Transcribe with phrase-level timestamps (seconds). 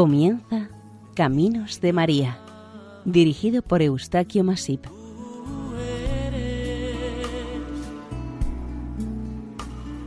[0.00, 0.70] Comienza
[1.14, 2.38] Caminos de María,
[3.04, 4.86] dirigido por Eustaquio Masip.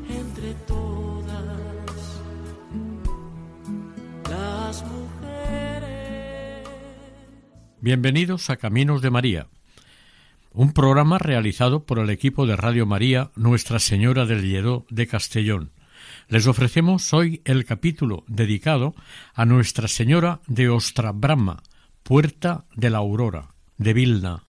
[0.10, 1.44] entre todas
[4.28, 6.68] las mujeres.
[7.80, 9.48] Bienvenidos a Caminos de María,
[10.54, 15.70] un programa realizado por el equipo de Radio María Nuestra Señora del Lledó de Castellón.
[16.28, 18.96] Les ofrecemos hoy el capítulo dedicado
[19.34, 21.62] a Nuestra Señora de Ostra Brahma,
[22.04, 24.44] Puerta de la Aurora, de Vilna.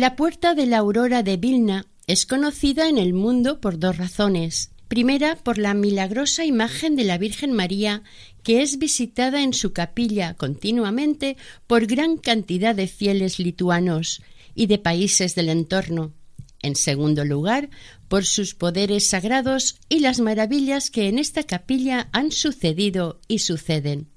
[0.00, 4.70] La puerta de la aurora de Vilna es conocida en el mundo por dos razones.
[4.88, 8.02] Primera, por la milagrosa imagen de la Virgen María,
[8.42, 14.22] que es visitada en su capilla continuamente por gran cantidad de fieles lituanos
[14.54, 16.14] y de países del entorno.
[16.62, 17.68] En segundo lugar,
[18.08, 24.08] por sus poderes sagrados y las maravillas que en esta capilla han sucedido y suceden.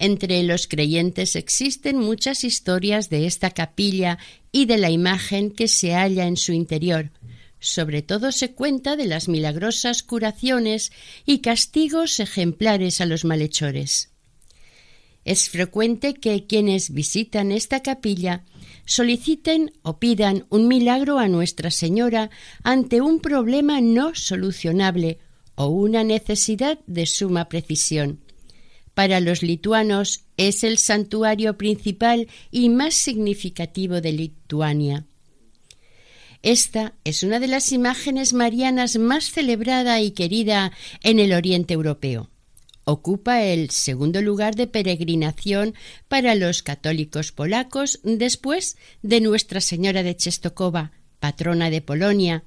[0.00, 4.18] Entre los creyentes existen muchas historias de esta capilla
[4.52, 7.10] y de la imagen que se halla en su interior.
[7.58, 10.92] Sobre todo se cuenta de las milagrosas curaciones
[11.26, 14.10] y castigos ejemplares a los malhechores.
[15.24, 18.44] Es frecuente que quienes visitan esta capilla
[18.86, 22.30] soliciten o pidan un milagro a Nuestra Señora
[22.62, 25.18] ante un problema no solucionable
[25.56, 28.20] o una necesidad de suma precisión.
[28.98, 35.06] Para los lituanos es el santuario principal y más significativo de Lituania.
[36.42, 40.72] Esta es una de las imágenes marianas más celebrada y querida
[41.04, 42.28] en el Oriente Europeo.
[42.82, 45.74] Ocupa el segundo lugar de peregrinación
[46.08, 52.42] para los católicos polacos después de Nuestra Señora de Czestochowa, patrona de Polonia.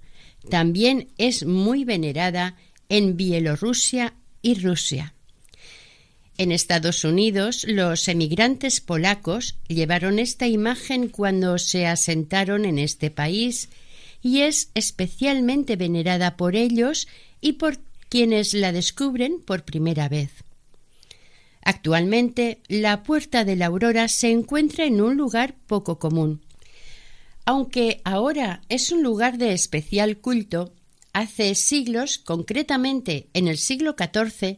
[0.50, 2.58] También es muy venerada
[2.90, 5.14] en Bielorrusia y Rusia.
[6.42, 13.70] En Estados Unidos, los emigrantes polacos llevaron esta imagen cuando se asentaron en este país
[14.24, 17.08] y es especialmente venerada por ellos
[17.42, 17.78] y por
[18.10, 20.32] quienes la descubren por primera vez.
[21.62, 26.42] Actualmente, la Puerta de la Aurora se encuentra en un lugar poco común.
[27.46, 30.74] Aunque ahora es un lugar de especial culto,
[31.14, 34.58] hace siglos, concretamente en el siglo XIV,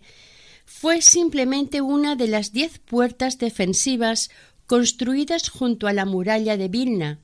[0.66, 4.30] fue simplemente una de las diez puertas defensivas
[4.66, 7.20] construidas junto a la muralla de Vilna.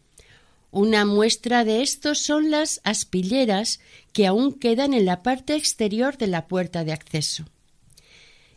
[0.71, 3.79] Una muestra de esto son las aspilleras
[4.13, 7.45] que aún quedan en la parte exterior de la puerta de acceso.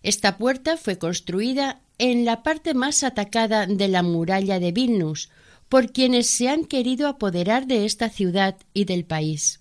[0.02, 5.30] Esta puerta fue construida en la parte más atacada de la muralla de Vilnus
[5.68, 9.60] por quienes se han querido apoderar de esta ciudad y del país.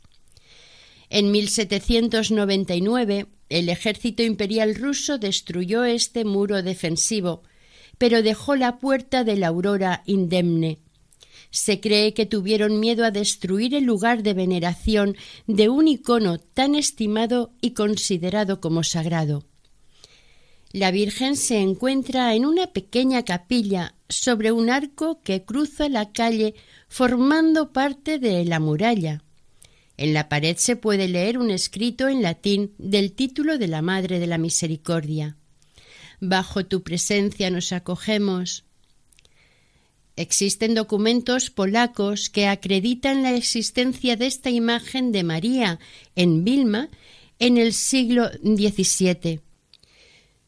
[1.09, 7.44] En 1799 el ejército imperial ruso destruyó este muro defensivo,
[7.97, 10.79] pero dejó la puerta de la aurora indemne.
[11.50, 15.17] Se cree que tuvieron miedo a destruir el lugar de veneración
[15.47, 19.44] de un icono tan estimado y considerado como sagrado.
[20.72, 26.56] La Virgen se encuentra en una pequeña capilla sobre un arco que cruza la calle
[26.88, 29.22] formando parte de la muralla.
[30.01, 34.18] En la pared se puede leer un escrito en latín del título de la Madre
[34.18, 35.38] de la Misericordia.
[36.19, 38.63] Bajo tu presencia nos acogemos.
[40.15, 45.80] Existen documentos polacos que acreditan la existencia de esta imagen de María
[46.15, 46.89] en Vilma
[47.38, 49.42] en el siglo XVII.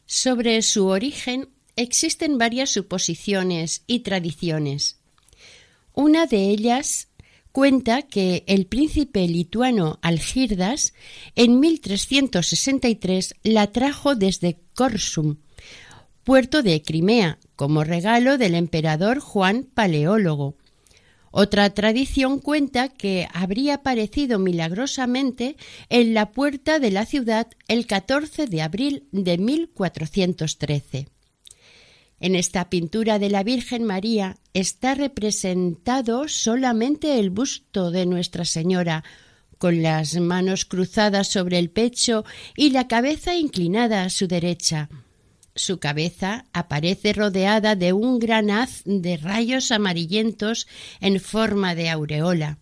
[0.07, 4.97] Sobre su origen existen varias suposiciones y tradiciones.
[5.93, 7.07] Una de ellas
[7.53, 10.93] cuenta que el príncipe lituano Algirdas
[11.35, 15.37] en 1363 la trajo desde Corsum,
[16.23, 20.55] puerto de Crimea, como regalo del emperador Juan Paleólogo.
[21.29, 25.55] Otra tradición cuenta que habría aparecido milagrosamente
[25.89, 31.12] en la puerta de la ciudad el 14 de abril de 1413.
[32.23, 39.03] En esta pintura de la Virgen María está representado solamente el busto de Nuestra Señora,
[39.57, 42.23] con las manos cruzadas sobre el pecho
[42.55, 44.87] y la cabeza inclinada a su derecha.
[45.53, 50.65] Su cabeza aparece rodeada de un gran haz de rayos amarillentos
[51.01, 52.57] en forma de aureola.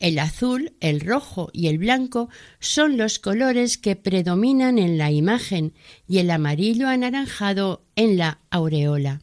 [0.00, 2.28] El azul, el rojo y el blanco
[2.60, 5.72] son los colores que predominan en la imagen
[6.06, 9.22] y el amarillo anaranjado en la aureola.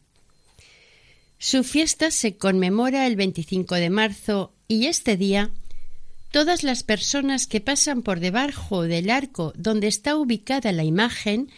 [1.38, 5.50] Su fiesta se conmemora el 25 de marzo y este día
[6.30, 11.50] todas las personas que pasan por debajo del arco donde está ubicada la imagen,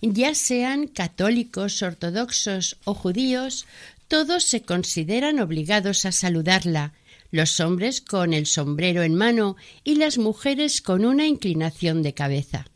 [0.00, 3.66] ya sean católicos, ortodoxos o judíos,
[4.08, 6.94] todos se consideran obligados a saludarla,
[7.34, 12.66] los hombres con el sombrero en mano y las mujeres con una inclinación de cabeza.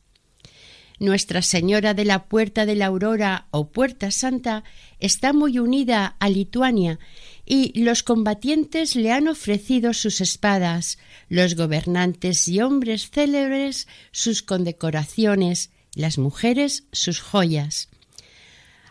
[0.98, 4.64] Nuestra Señora de la Puerta de la Aurora o Puerta Santa
[4.98, 6.98] está muy unida a Lituania
[7.46, 15.70] y los combatientes le han ofrecido sus espadas, los gobernantes y hombres célebres sus condecoraciones,
[15.94, 17.90] las mujeres sus joyas.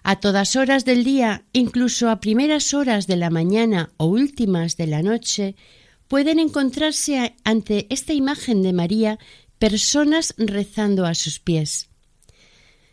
[0.10, 4.88] A todas horas del día, incluso a primeras horas de la mañana o últimas de
[4.88, 5.58] la noche,
[6.08, 9.20] pueden encontrarse ante esta imagen de María
[9.60, 11.90] personas rezando a sus pies.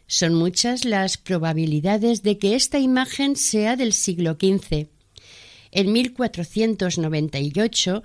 [0.09, 4.89] Son muchas las probabilidades de que esta imagen sea del siglo XV.
[5.71, 8.03] En 1498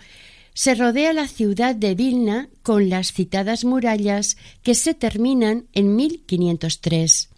[0.53, 7.29] se rodea la ciudad de Vilna con las citadas murallas que se terminan en 1503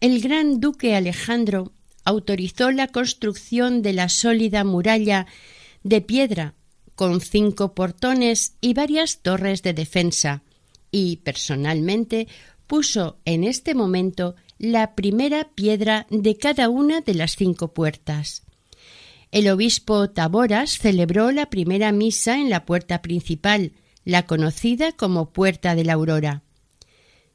[0.00, 1.72] el gran duque Alejandro
[2.04, 5.26] autorizó la construcción de la sólida muralla
[5.82, 6.54] de piedra
[6.94, 10.42] con cinco portones y varias torres de defensa,
[10.90, 12.28] y personalmente
[12.66, 18.42] puso en este momento la primera piedra de cada una de las cinco puertas.
[19.32, 23.72] El obispo Taboras celebró la primera misa en la puerta principal,
[24.04, 26.42] la conocida como Puerta de la Aurora.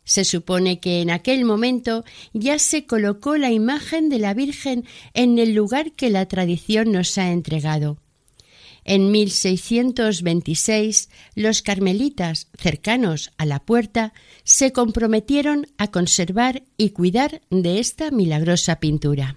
[0.06, 5.38] Se supone que en aquel momento ya se colocó la imagen de la Virgen en
[5.40, 7.98] el lugar que la tradición nos ha entregado.
[8.86, 14.13] En 1626 los carmelitas cercanos a la puerta
[14.44, 19.36] se comprometieron a conservar y cuidar de esta milagrosa pintura.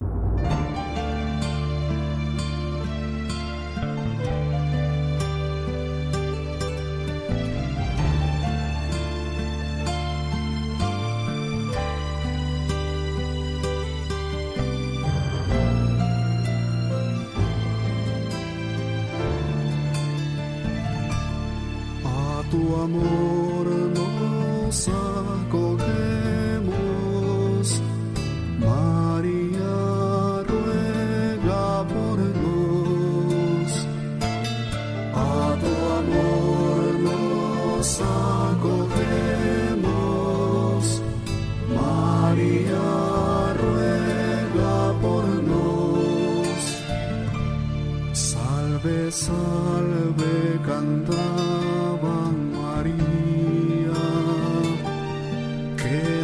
[22.78, 23.37] Amor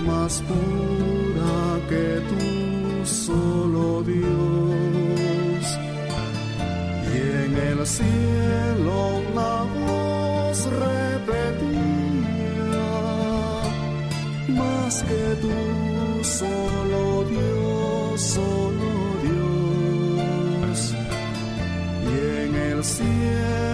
[0.06, 5.64] más pura que tú, solo Dios.
[7.12, 11.60] Y en el cielo la voz repetía,
[14.48, 15.54] más que tú,
[16.24, 18.90] solo Dios, solo
[19.24, 20.78] Dios.
[22.06, 23.73] Y en el cielo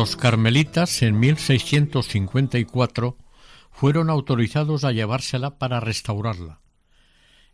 [0.00, 3.18] Los carmelitas en 1654
[3.70, 6.60] fueron autorizados a llevársela para restaurarla.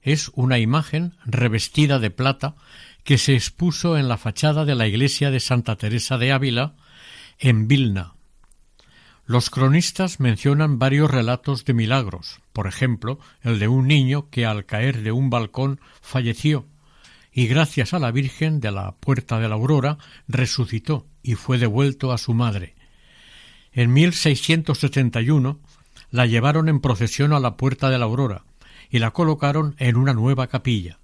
[0.01, 2.55] Es una imagen revestida de plata
[3.03, 6.77] que se expuso en la fachada de la iglesia de Santa Teresa de Ávila,
[7.41, 8.15] en Vilna.
[9.25, 14.67] Los cronistas mencionan varios relatos de milagros, por ejemplo, el de un niño que al
[14.67, 16.65] caer de un balcón falleció
[17.37, 22.11] y gracias a la Virgen de la Puerta de la Aurora resucitó y fue devuelto
[22.11, 22.75] a su madre.
[23.73, 25.61] En 1671
[26.11, 28.47] la llevaron en procesión a la Puerta de la Aurora
[28.89, 30.99] y la colocaron en una nueva capilla.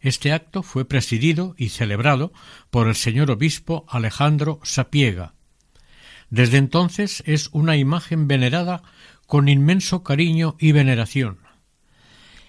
[0.00, 2.30] Este acto fue presidido y celebrado
[2.68, 5.32] por el señor obispo Alejandro Sapiega.
[6.28, 8.82] Desde entonces es una imagen venerada
[9.26, 11.38] con inmenso cariño y veneración.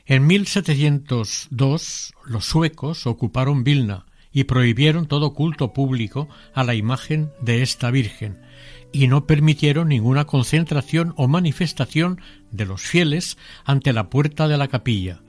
[0.05, 7.61] En 1702 los suecos ocuparon Vilna y prohibieron todo culto público a la imagen de
[7.61, 8.39] esta Virgen,
[8.91, 14.67] y no permitieron ninguna concentración o manifestación de los fieles ante la puerta de la
[14.67, 15.21] capilla.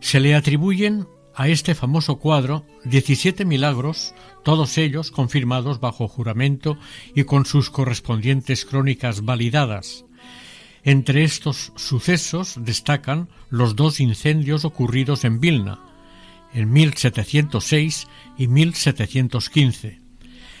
[0.00, 6.76] Se le atribuyen a este famoso cuadro 17 milagros, todos ellos confirmados bajo juramento
[7.14, 10.04] y con sus correspondientes crónicas validadas.
[10.84, 15.80] Entre estos sucesos destacan los dos incendios ocurridos en Vilna,
[16.52, 20.00] en 1706 y 1715.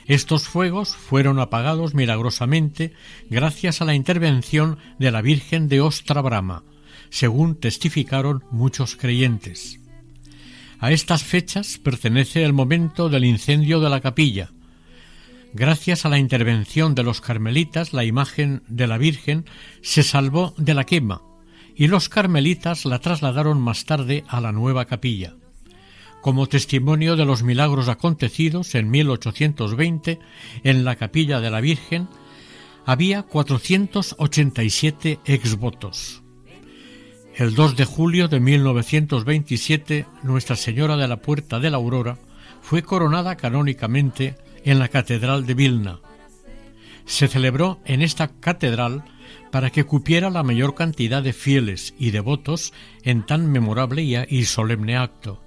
[0.06, 2.92] Estos fuegos fueron apagados milagrosamente
[3.30, 6.64] gracias a la intervención de la Virgen de Ostra Brama,
[7.10, 9.80] según testificaron muchos creyentes.
[10.78, 14.50] A estas fechas pertenece el momento del incendio de la capilla.
[15.54, 19.44] Gracias a la intervención de los carmelitas, la imagen de la Virgen
[19.82, 21.20] se salvó de la quema
[21.74, 25.34] y los carmelitas la trasladaron más tarde a la nueva capilla.
[26.22, 30.20] Como testimonio de los milagros acontecidos en 1820
[30.64, 32.08] en la capilla de la Virgen,
[32.86, 36.22] había 487 exvotos.
[37.34, 42.16] El 2 de julio de 1927, Nuestra Señora de la Puerta de la Aurora
[42.62, 46.00] fue coronada canónicamente en la Catedral de Vilna.
[47.04, 49.04] Se celebró en esta catedral
[49.50, 54.96] para que cupiera la mayor cantidad de fieles y devotos en tan memorable y solemne
[54.96, 55.42] acto.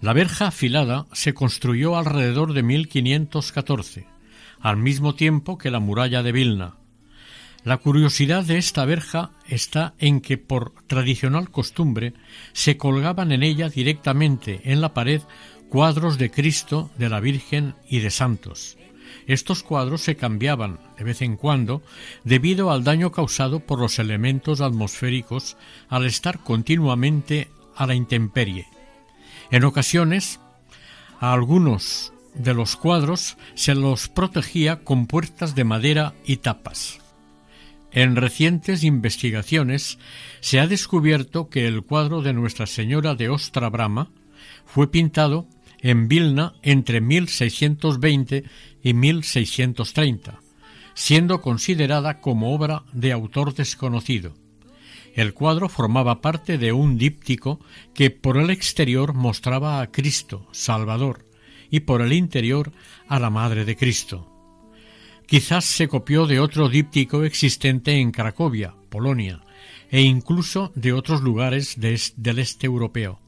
[0.00, 4.06] La verja afilada se construyó alrededor de 1514,
[4.60, 6.76] al mismo tiempo que la muralla de Vilna.
[7.64, 12.12] La curiosidad de esta verja está en que por tradicional costumbre
[12.52, 15.22] se colgaban en ella directamente en la pared
[15.70, 18.76] cuadros de Cristo, de la Virgen y de santos.
[19.26, 21.82] Estos cuadros se cambiaban de vez en cuando
[22.22, 25.56] debido al daño causado por los elementos atmosféricos
[25.88, 28.66] al estar continuamente a la intemperie.
[29.50, 30.38] En ocasiones,
[31.18, 37.03] a algunos de los cuadros se los protegía con puertas de madera y tapas.
[37.94, 40.00] En recientes investigaciones
[40.40, 44.10] se ha descubierto que el cuadro de Nuestra Señora de Ostra Brama
[44.66, 45.46] fue pintado
[45.80, 48.42] en Vilna entre 1620
[48.82, 50.40] y 1630,
[50.94, 54.34] siendo considerada como obra de autor desconocido.
[55.14, 57.60] El cuadro formaba parte de un díptico
[57.94, 61.26] que por el exterior mostraba a Cristo, Salvador,
[61.70, 62.72] y por el interior
[63.06, 64.33] a la Madre de Cristo.
[65.26, 69.40] Quizás se copió de otro díptico existente en Cracovia, Polonia,
[69.90, 73.20] e incluso de otros lugares del este europeo.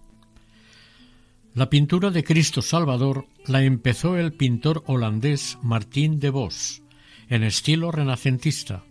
[1.55, 6.83] La pintura de Cristo Salvador la empezó el pintor holandés Martín de Vos,
[7.29, 8.85] en estilo renacentista,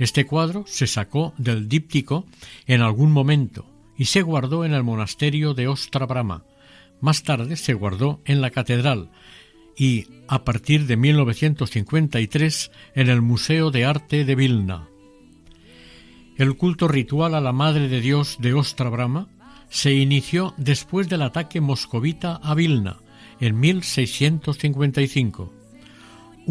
[0.00, 2.24] este cuadro se sacó del díptico
[2.66, 3.66] en algún momento
[3.98, 6.42] y se guardó en el monasterio de Ostra Brama.
[7.02, 9.10] Más tarde se guardó en la catedral
[9.76, 14.88] y, a partir de 1953, en el Museo de Arte de Vilna.
[16.36, 19.28] El culto ritual a la Madre de Dios de Ostra Brama
[19.68, 22.98] se inició después del ataque moscovita a Vilna
[23.40, 25.60] en 1655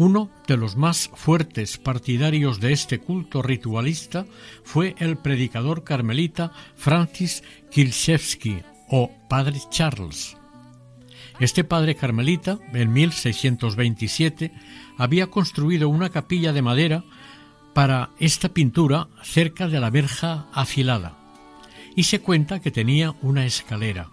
[0.00, 4.24] uno de los más fuertes partidarios de este culto ritualista
[4.64, 10.39] fue el predicador carmelita Francis Kilszewski o Padre Charles.
[11.40, 14.52] Este padre carmelita, en 1627,
[14.98, 17.04] había construido una capilla de madera
[17.72, 21.16] para esta pintura cerca de la verja afilada,
[21.96, 24.10] y se cuenta que tenía una escalera.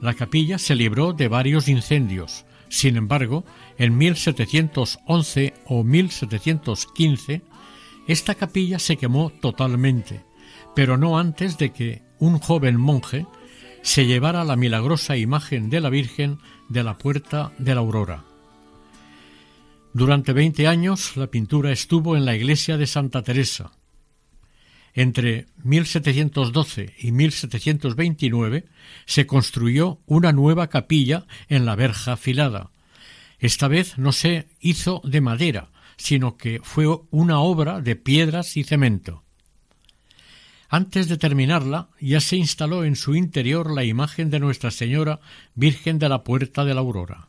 [0.00, 3.44] La capilla se libró de varios incendios, sin embargo,
[3.76, 7.42] en 1711 o 1715,
[8.06, 10.24] esta capilla se quemó totalmente,
[10.74, 13.26] pero no antes de que un joven monje
[13.86, 18.24] se llevara la milagrosa imagen de la Virgen de la Puerta de la Aurora.
[19.92, 23.70] Durante veinte años la pintura estuvo en la iglesia de Santa Teresa.
[24.92, 28.64] Entre 1712 y 1729
[29.06, 32.72] se construyó una nueva capilla en la verja afilada.
[33.38, 38.64] Esta vez no se hizo de madera, sino que fue una obra de piedras y
[38.64, 39.25] cemento.
[40.68, 45.20] Antes de terminarla, ya se instaló en su interior la imagen de Nuestra Señora
[45.54, 47.28] Virgen de la Puerta de la Aurora.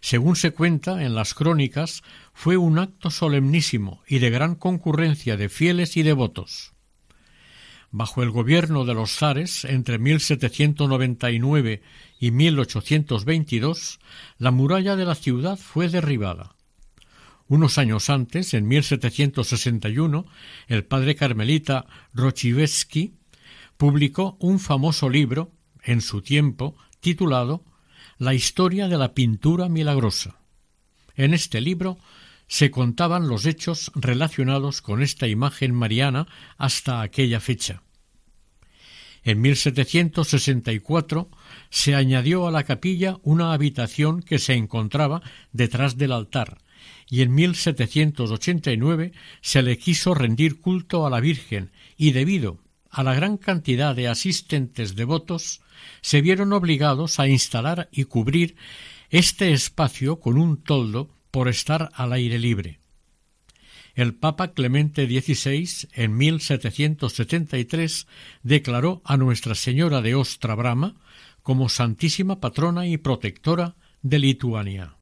[0.00, 2.02] Según se cuenta en las crónicas,
[2.32, 6.72] fue un acto solemnísimo y de gran concurrencia de fieles y devotos.
[7.90, 11.82] Bajo el gobierno de los zares, entre 1799
[12.20, 13.98] y 1822,
[14.38, 16.54] la muralla de la ciudad fue derribada.
[17.48, 20.26] Unos años antes, en 1761,
[20.66, 23.14] el padre carmelita Rochivesky
[23.78, 25.52] publicó un famoso libro,
[25.82, 27.64] en su tiempo, titulado
[28.18, 30.40] La historia de la pintura milagrosa.
[31.16, 31.98] En este libro
[32.48, 36.26] se contaban los hechos relacionados con esta imagen mariana
[36.58, 37.82] hasta aquella fecha.
[39.22, 41.30] En 1764
[41.70, 46.58] se añadió a la capilla una habitación que se encontraba detrás del altar,
[47.10, 52.58] y en 1789 se le quiso rendir culto a la Virgen y debido
[52.90, 55.60] a la gran cantidad de asistentes devotos
[56.00, 58.56] se vieron obligados a instalar y cubrir
[59.10, 62.80] este espacio con un toldo por estar al aire libre.
[63.94, 68.06] El Papa Clemente XVI en 1773
[68.42, 70.94] declaró a Nuestra Señora de Ostra Brama
[71.42, 74.96] como Santísima Patrona y Protectora de Lituania.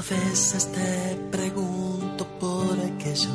[0.00, 3.28] A veces te pregunto por aquello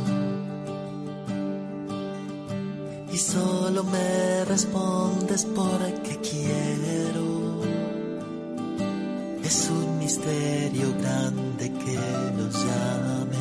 [3.13, 7.61] y solo me respondes porque quiero.
[9.43, 11.99] Es un misterio grande que
[12.35, 13.34] nos llames,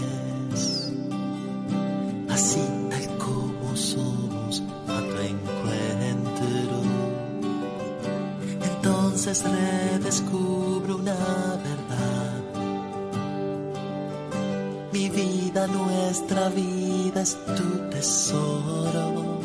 [15.66, 19.40] nuestra vida es tu tesoro.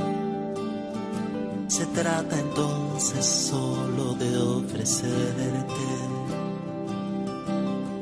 [1.68, 5.86] Se trata entonces solo de ofrecerte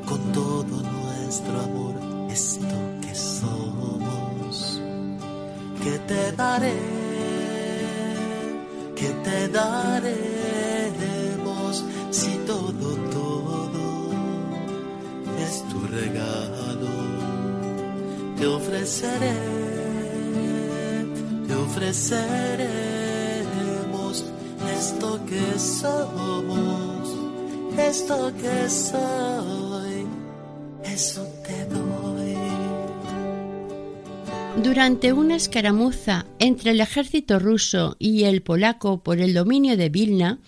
[0.08, 1.94] con todo nuestro amor
[2.30, 4.80] esto que somos.
[5.82, 6.76] Que te daré,
[8.96, 10.27] que te daremos
[19.00, 19.32] te
[21.54, 24.24] ofreceremos
[24.76, 27.16] esto que somos,
[27.78, 30.06] esto que soy,
[30.84, 32.36] eso te doy.
[34.62, 40.40] Durante una escaramuza entre el ejército ruso y el polaco por el dominio de Vilna,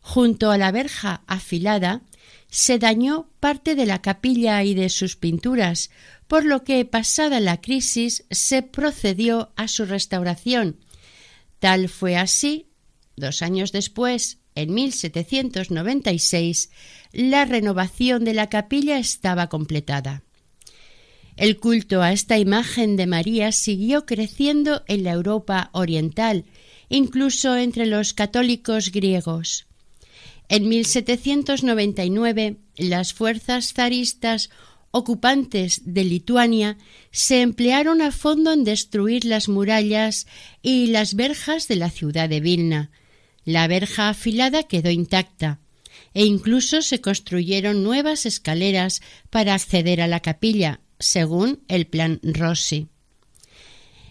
[0.00, 2.02] junto a la verja afilada,
[2.48, 5.90] se dañó parte de la capilla y de sus pinturas,
[6.26, 10.76] por lo que, pasada la crisis, se procedió a su restauración.
[11.58, 12.66] Tal fue así,
[13.16, 16.70] dos años después, en 1796,
[17.12, 20.22] la renovación de la capilla estaba completada.
[21.36, 26.44] El culto a esta imagen de María siguió creciendo en la Europa oriental,
[26.88, 29.68] incluso entre los católicos griegos.
[30.48, 34.50] En 1799, las fuerzas zaristas
[34.90, 36.78] ocupantes de Lituania
[37.10, 40.26] se emplearon a fondo en destruir las murallas
[40.62, 42.90] y las verjas de la ciudad de Vilna.
[43.44, 45.60] La verja afilada quedó intacta
[46.14, 52.88] e incluso se construyeron nuevas escaleras para acceder a la capilla, según el plan Rossi.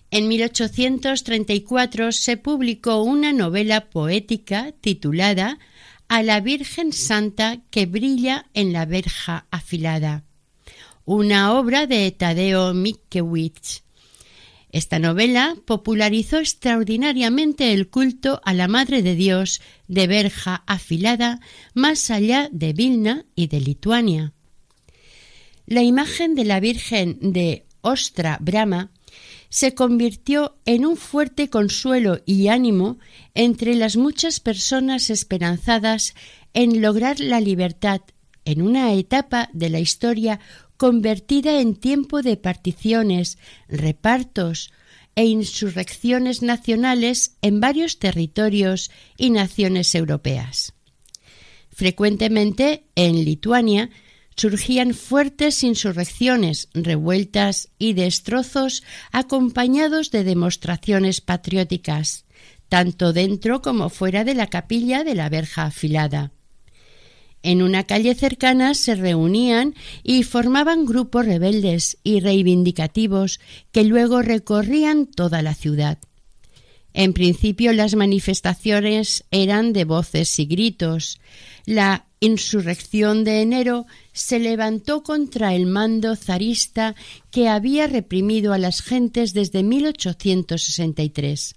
[0.10, 5.60] En 1834 se publicó una novela poética titulada
[6.08, 10.24] A la Virgen Santa que brilla en la verja afilada
[11.08, 13.84] una obra de Tadeo Mickiewicz.
[14.74, 21.39] Esta novela popularizó extraordinariamente el culto a la Madre de Dios de verja afilada
[21.74, 24.34] más allá de Vilna y de Lituania.
[25.65, 28.91] La imagen de la Virgen de Ostra Brahma
[29.50, 33.00] se convirtió en un fuerte consuelo y ánimo
[33.34, 36.14] entre las muchas personas esperanzadas
[36.54, 38.02] en lograr la libertad
[38.46, 40.40] en una etapa de la historia
[40.78, 44.72] convertida en tiempo de particiones, repartos
[45.16, 50.74] e insurrecciones nacionales en varios territorios y naciones europeas.
[51.72, 53.90] Frecuentemente en Lituania
[54.38, 62.26] surgían fuertes insurrecciones, revueltas y destrozos acompañados de demostraciones patrióticas,
[62.69, 66.32] tanto dentro como fuera de la capilla de la verja afilada.
[67.43, 69.73] En una calle cercana se reunían
[70.04, 73.39] y formaban grupos rebeldes y reivindicativos
[73.71, 76.00] que luego recorrían toda la ciudad.
[76.93, 81.19] En principio las manifestaciones eran de voces y gritos.
[81.65, 86.95] La insurrección de enero se levantó contra el mando zarista
[87.32, 91.56] que había reprimido a las gentes desde 1863.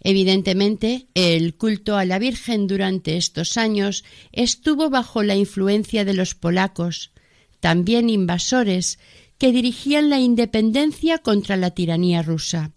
[0.00, 6.34] Evidentemente, el culto a la Virgen durante estos años estuvo bajo la influencia de los
[6.34, 7.12] polacos,
[7.60, 8.98] también invasores,
[9.38, 12.72] que dirigían la independencia contra la tiranía rusa.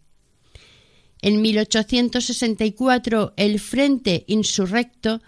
[1.21, 5.21] En 1864 el Frente Insurrecto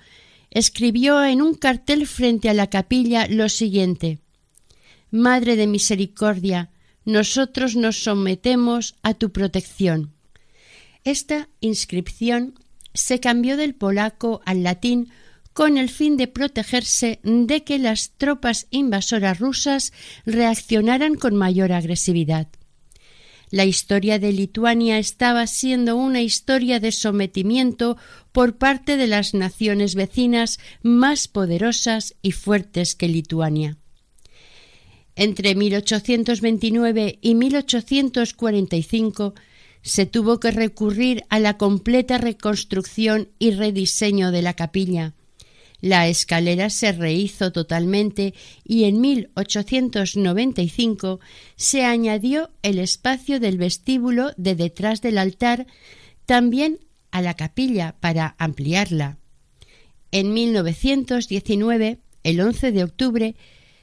[0.51, 4.19] escribió en un cartel frente a la capilla lo siguiente
[5.11, 6.69] Madre de Misericordia,
[7.03, 10.13] nosotros nos sometemos a tu protección.
[11.03, 12.55] Esta inscripción
[12.93, 15.09] se cambió del polaco al latín
[15.51, 19.91] con el fin de protegerse de que las tropas invasoras rusas
[20.25, 22.47] reaccionaran con mayor agresividad.
[23.51, 27.97] La historia de Lituania estaba siendo una historia de sometimiento
[28.31, 33.77] por parte de las naciones vecinas más poderosas y fuertes que Lituania.
[35.17, 39.33] Entre 1829 y 1845
[39.81, 45.13] se tuvo que recurrir a la completa reconstrucción y rediseño de la capilla.
[45.81, 51.19] La escalera se rehizo totalmente y en 1895
[51.55, 55.65] se añadió el espacio del vestíbulo de detrás del altar
[56.27, 59.17] también a la capilla para ampliarla.
[60.11, 63.35] En 1919, el 11 de octubre,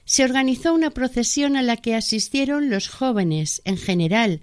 [0.04, 4.40] se organizó una procesión a la que asistieron los jóvenes en general,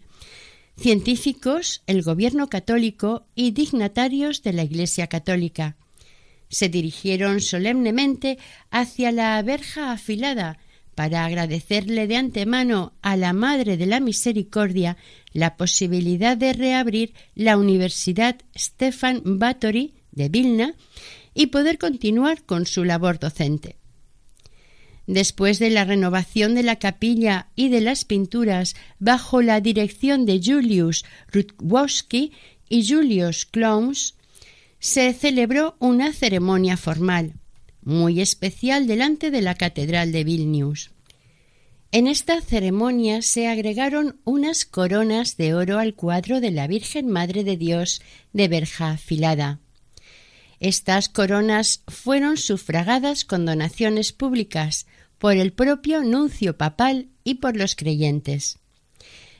[0.77, 5.77] científicos, el gobierno católico y dignatarios de la Iglesia católica.
[6.55, 8.37] Se dirigieron solemnemente
[8.71, 10.57] hacia la verja afilada
[10.95, 14.95] para agradecerle de antemano a la Madre de la Misericordia
[15.33, 20.75] la posibilidad de reabrir la Universidad Stefan Batory de Vilna
[21.33, 23.75] y poder continuar con su labor docente.
[25.07, 30.39] Después de la renovación de la capilla y de las pinturas bajo la dirección de
[30.41, 32.31] Julius Rutkowski
[32.69, 34.14] y Julius Clowns,
[34.79, 37.33] se celebró una ceremonia formal,
[37.81, 40.91] muy especial delante de la Catedral de Vilnius.
[41.91, 47.43] En esta ceremonia se agregaron unas coronas de oro al cuadro de la Virgen Madre
[47.43, 48.01] de Dios
[48.33, 49.59] de verja afilada.
[50.59, 57.75] Estas coronas fueron sufragadas con donaciones públicas por el propio nuncio papal y por los
[57.75, 58.59] creyentes.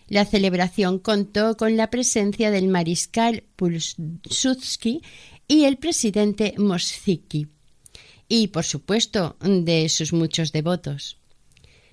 [0.08, 5.02] La celebración contó con la presencia del mariscal Pulsutsky
[5.48, 7.48] y el presidente Moszicki,
[8.28, 11.18] y por supuesto de sus muchos devotos.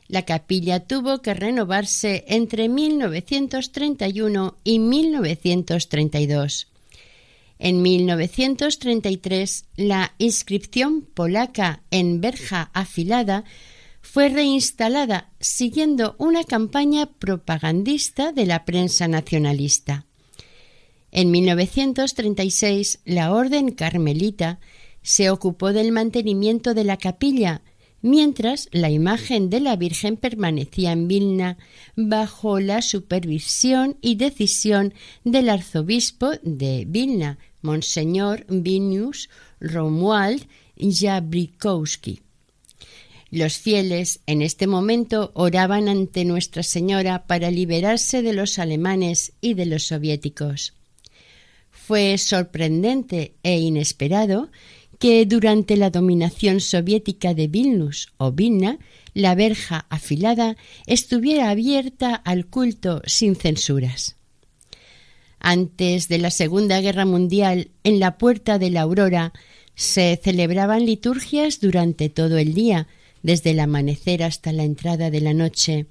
[0.09, 6.68] La capilla tuvo que renovarse entre 1931 y 1932.
[7.59, 13.44] En 1933, la inscripción polaca en verja afilada
[14.03, 20.05] fue reinstalada siguiendo una campaña propagandista de la prensa nacionalista.
[21.12, 24.61] En 1936, la Orden Carmelita
[25.03, 27.62] se ocupó del mantenimiento de la capilla,
[28.03, 31.59] mientras la imagen de la Virgen permanecía en Vilna
[31.97, 42.23] bajo la supervisión y decisión del arzobispo de Vilna, Monseñor Vinius Romuald Jabrikowski.
[43.33, 49.55] Los fieles en este momento oraban ante Nuestra Señora para liberarse de los alemanes y
[49.55, 50.75] de los soviéticos.
[51.71, 54.51] Fue sorprendente e inesperado
[54.99, 58.79] que durante la dominación soviética de Vilnus o Vilna,
[59.14, 64.16] la verja afilada estuviera abierta al culto sin censuras.
[65.40, 69.33] Antes de la Segunda Guerra Mundial, en la Puerta de la Aurora,
[69.75, 72.88] se celebraban liturgias durante todo el día,
[73.22, 75.87] desde el amanecer hasta la entrada de la noche,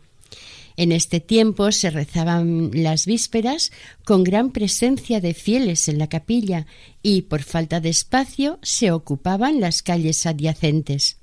[0.77, 3.71] En este tiempo se rezaban las vísperas
[4.05, 6.65] con gran presencia de fieles en la capilla
[7.03, 11.17] y, por falta de espacio, se ocupaban las calles adyacentes.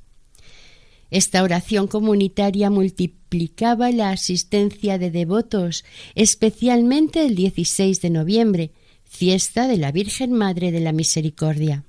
[1.11, 8.73] Esta oración comunitaria multiplicaba la asistencia de devotos, especialmente el 16 de noviembre,
[9.05, 11.88] fiesta de la Virgen Madre de la Misericordia.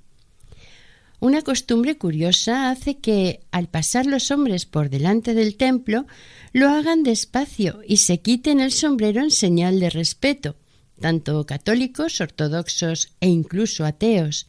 [1.21, 6.07] Una costumbre curiosa hace que, al pasar los hombres por delante del templo,
[6.53, 10.55] lo hagan despacio y se quiten el sombrero en señal de respeto,
[10.99, 14.47] tanto católicos, ortodoxos e incluso ateos,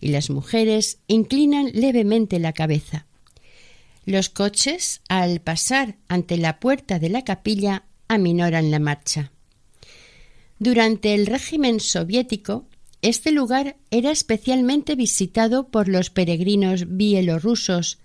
[0.00, 3.06] y las mujeres inclinan levemente la cabeza.
[4.06, 9.32] Los coches, al pasar ante la puerta de la capilla, aminoran la marcha.
[10.58, 12.66] Durante el régimen soviético,
[13.02, 17.98] este lugar era especialmente visitado por los peregrinos bielorrusos.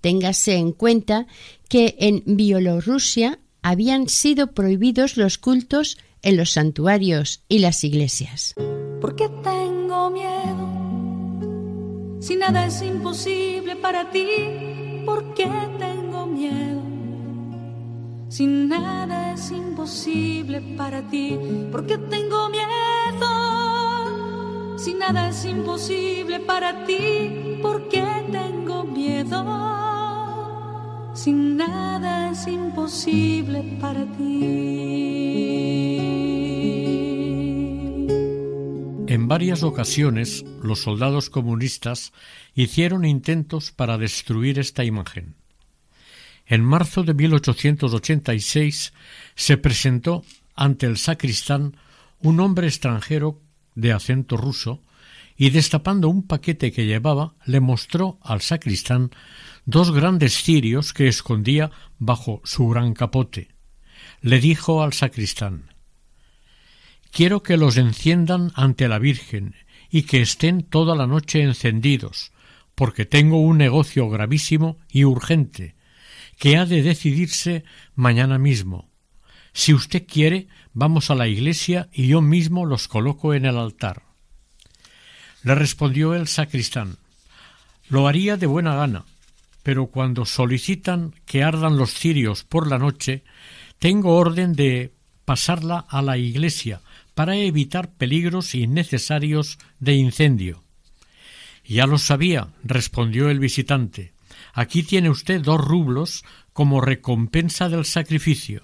[0.00, 1.26] Téngase en cuenta
[1.68, 8.54] que en Bielorrusia habían sido prohibidos los cultos en los santuarios y las iglesias.
[9.00, 10.86] ¿Por qué tengo miedo?
[12.20, 14.26] Si nada es imposible para ti,
[15.04, 16.82] ¿por qué tengo miedo?
[18.28, 21.38] Si nada es imposible para ti,
[21.70, 23.65] ¿por qué tengo miedo?
[24.76, 29.42] Si nada es imposible para ti, ¿por qué tengo miedo?
[31.14, 34.66] Si nada es imposible para ti.
[39.08, 42.12] En varias ocasiones los soldados comunistas
[42.54, 45.36] hicieron intentos para destruir esta imagen.
[46.44, 48.92] En marzo de 1886
[49.34, 50.22] se presentó
[50.54, 51.78] ante el sacristán
[52.20, 53.40] un hombre extranjero
[53.76, 54.82] de acento ruso
[55.36, 59.10] y destapando un paquete que llevaba le mostró al sacristán
[59.66, 63.48] dos grandes cirios que escondía bajo su gran capote.
[64.20, 65.70] Le dijo al sacristán
[67.12, 69.54] Quiero que los enciendan ante la Virgen
[69.90, 72.32] y que estén toda la noche encendidos,
[72.74, 75.76] porque tengo un negocio gravísimo y urgente,
[76.38, 78.90] que ha de decidirse mañana mismo.
[79.52, 84.02] Si usted quiere, vamos a la iglesia y yo mismo los coloco en el altar.
[85.42, 86.98] Le respondió el sacristán
[87.88, 89.06] Lo haría de buena gana,
[89.62, 93.24] pero cuando solicitan que ardan los cirios por la noche,
[93.78, 94.92] tengo orden de
[95.24, 96.82] pasarla a la iglesia
[97.14, 100.62] para evitar peligros innecesarios de incendio.
[101.64, 104.12] Ya lo sabía, respondió el visitante.
[104.52, 108.62] Aquí tiene usted dos rublos como recompensa del sacrificio.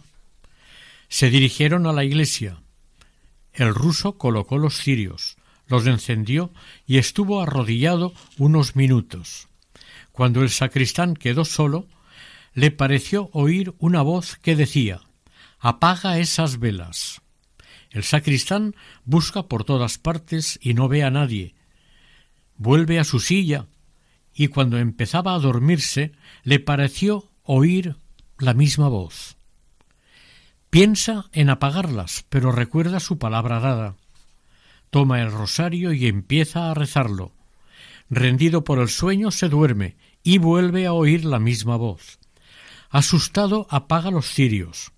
[1.13, 2.63] Se dirigieron a la iglesia.
[3.53, 6.55] El ruso colocó los cirios, los encendió
[6.87, 9.49] y estuvo arrodillado unos minutos.
[10.11, 11.87] Cuando el sacristán quedó solo,
[12.55, 15.03] le pareció oír una voz que decía
[15.59, 17.21] Apaga esas velas.
[17.91, 21.55] El sacristán busca por todas partes y no ve a nadie.
[22.57, 23.67] Vuelve a su silla
[24.35, 27.97] y cuando empezaba a dormirse le pareció oír
[28.39, 29.37] la misma voz.
[30.73, 33.97] Piensa en apagarlas, pero recuerda su palabra dada.
[34.89, 37.35] Toma el rosario y empieza a rezarlo.
[38.09, 42.19] Rendido por el sueño se duerme y vuelve a oír la misma voz.
[42.89, 44.93] Asustado apaga los cirios.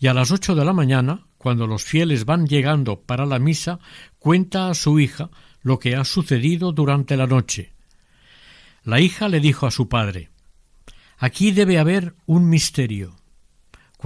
[0.00, 3.78] Y a las ocho de la mañana cuando los fieles van llegando para la misa,
[4.18, 5.30] cuenta a su hija
[5.62, 7.74] lo que ha sucedido durante la noche.
[8.82, 10.30] La hija le dijo a su padre
[11.16, 13.14] Aquí debe haber un misterio.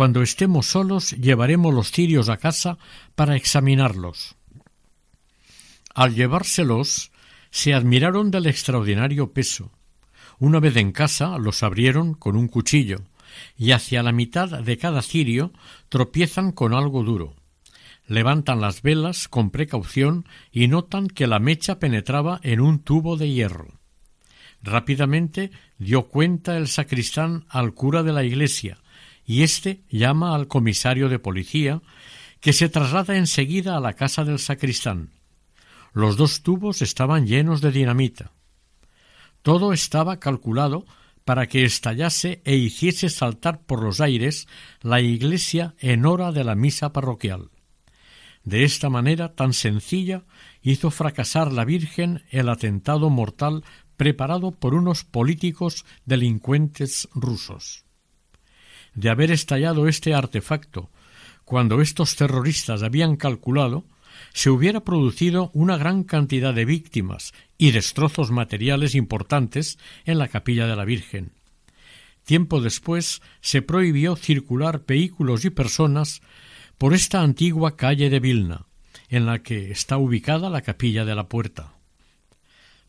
[0.00, 2.78] Cuando estemos solos llevaremos los cirios a casa
[3.14, 4.34] para examinarlos.
[5.94, 7.12] Al llevárselos,
[7.50, 9.70] se admiraron del extraordinario peso.
[10.38, 13.02] Una vez en casa los abrieron con un cuchillo
[13.58, 15.52] y hacia la mitad de cada cirio
[15.90, 17.34] tropiezan con algo duro.
[18.06, 23.30] Levantan las velas con precaución y notan que la mecha penetraba en un tubo de
[23.30, 23.68] hierro.
[24.62, 28.78] Rápidamente dio cuenta el sacristán al cura de la iglesia,
[29.30, 31.82] y éste llama al comisario de policía,
[32.40, 35.10] que se traslada enseguida a la casa del sacristán.
[35.92, 38.32] Los dos tubos estaban llenos de dinamita.
[39.42, 40.84] Todo estaba calculado
[41.24, 44.48] para que estallase e hiciese saltar por los aires
[44.82, 47.50] la iglesia en hora de la misa parroquial.
[48.42, 50.24] De esta manera tan sencilla
[50.60, 53.62] hizo fracasar la Virgen el atentado mortal
[53.96, 57.84] preparado por unos políticos delincuentes rusos.
[58.94, 60.90] De haber estallado este artefacto
[61.44, 63.84] cuando estos terroristas habían calculado,
[64.32, 70.68] se hubiera producido una gran cantidad de víctimas y destrozos materiales importantes en la capilla
[70.68, 71.32] de la Virgen.
[72.24, 76.20] tiempo después se prohibió circular vehículos y personas
[76.78, 78.66] por esta antigua calle de Vilna,
[79.08, 81.72] en la que está ubicada la capilla de la puerta.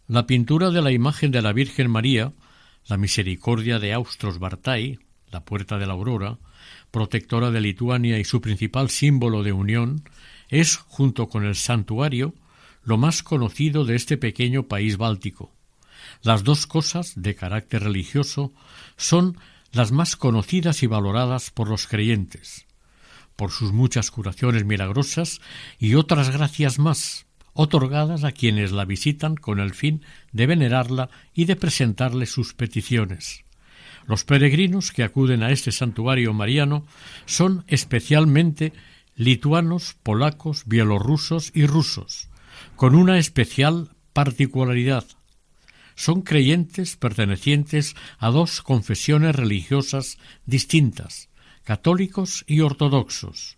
[0.08, 2.34] La pintura de la imagen de la Virgen María,
[2.86, 5.00] la Misericordia de Austros Bartai,
[5.32, 6.38] la Puerta de la Aurora,
[6.92, 10.04] protectora de Lituania y su principal símbolo de unión,
[10.50, 12.34] es, junto con el santuario,
[12.84, 15.54] lo más conocido de este pequeño país báltico.
[16.22, 18.52] Las dos cosas, de carácter religioso,
[18.98, 19.38] son
[19.72, 22.66] las más conocidas y valoradas por los creyentes,
[23.36, 25.40] por sus muchas curaciones milagrosas
[25.80, 31.46] y otras gracias más, otorgadas a quienes la visitan con el fin de venerarla y
[31.46, 33.46] de presentarle sus peticiones.
[34.08, 36.86] Los peregrinos que acuden a este santuario mariano
[37.26, 38.74] son especialmente
[39.16, 42.30] lituanos, polacos, bielorrusos y rusos,
[42.76, 45.06] con una especial particularidad.
[45.96, 51.30] Son creyentes pertenecientes a dos confesiones religiosas distintas,
[51.64, 53.58] católicos y ortodoxos.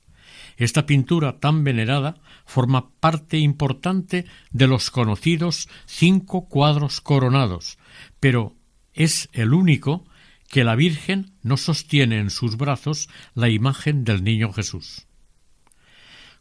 [0.58, 7.78] Esta pintura tan venerada forma parte importante de los conocidos cinco cuadros coronados,
[8.20, 8.56] pero
[8.94, 10.06] es el único
[10.54, 15.08] que la Virgen no sostiene en sus brazos la imagen del Niño Jesús.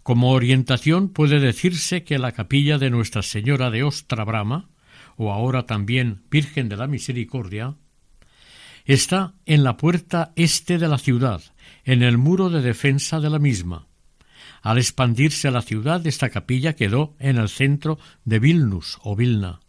[0.02, 4.68] Como orientación puede decirse que la capilla de Nuestra Señora de Ostra Brama,
[5.16, 7.76] o ahora también Virgen de la Misericordia,
[8.84, 11.40] está en la puerta este de la ciudad,
[11.86, 13.86] en el muro de defensa de la misma.
[14.60, 19.61] Al expandirse la ciudad, esta capilla quedó en el centro de Vilnus o Vilna,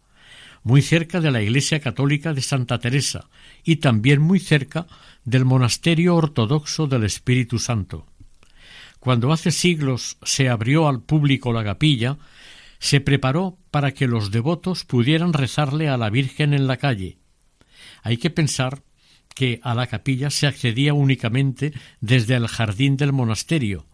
[0.64, 3.30] muy cerca de la iglesia católica de Santa Teresa
[3.64, 4.88] y también muy cerca
[5.26, 8.06] del monasterio ortodoxo del Espíritu Santo.
[9.00, 12.18] Cuando hace siglos se abrió al público la capilla,
[12.80, 17.18] se preparó para que los devotos pudieran rezarle a la Virgen en la calle.
[18.02, 18.82] Hay que pensar
[19.36, 23.88] que a la capilla se accedía únicamente desde el jardín del monasterio,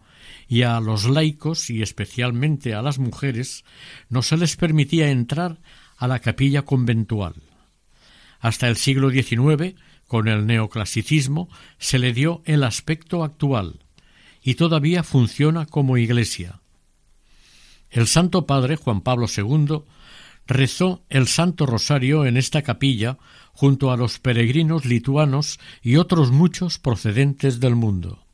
[0.48, 3.64] y a los laicos y especialmente a las mujeres
[4.08, 5.58] no se les permitía entrar
[6.00, 7.34] a la capilla conventual.
[8.40, 9.74] Hasta el siglo XIX,
[10.06, 13.84] con el neoclasicismo, se le dio el aspecto actual,
[14.42, 16.62] y todavía funciona como iglesia.
[17.90, 19.82] El Santo Padre Juan Pablo II
[20.46, 23.18] rezó el Santo Rosario en esta capilla
[23.52, 28.24] junto a los peregrinos lituanos y otros muchos procedentes del mundo.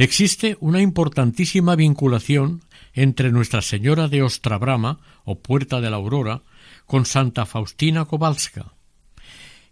[0.00, 2.62] Existe una importantísima vinculación
[2.94, 6.40] entre Nuestra Señora de Ostrabrama, o Puerta de la Aurora,
[6.86, 8.72] con Santa Faustina Kowalska.